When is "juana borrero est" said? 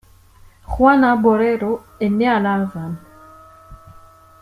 0.67-2.09